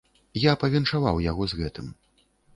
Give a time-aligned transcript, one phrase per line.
[0.43, 1.95] Я павіншаваў яго з гэтым.